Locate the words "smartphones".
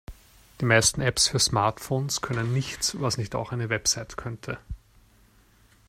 1.37-2.21